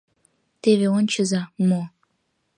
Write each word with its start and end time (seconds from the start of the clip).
—Теве 0.61 0.87
ончыза— 0.97 1.41
мо! 1.69 1.81